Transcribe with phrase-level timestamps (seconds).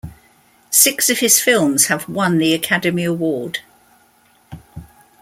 [0.71, 3.59] Six of his films have won the Academy Award.